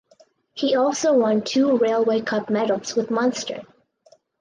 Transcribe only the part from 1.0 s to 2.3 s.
won two Railway